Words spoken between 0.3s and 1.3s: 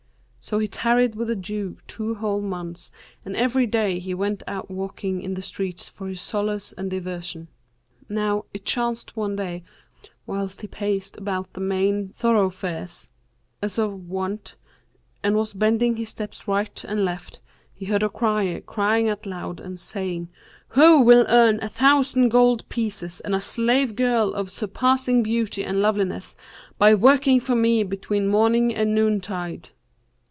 So he tarried with